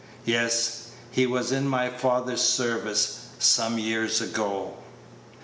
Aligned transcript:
"Yes; 0.25 0.87
he 1.11 1.27
was 1.27 1.51
in 1.51 1.67
my 1.67 1.91
father's 1.91 2.41
service 2.41 3.27
some 3.37 3.77
years 3.77 4.19
ago." 4.19 4.73